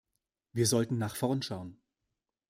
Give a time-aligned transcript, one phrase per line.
[0.51, 1.79] Wir sollten nach vorn schauen.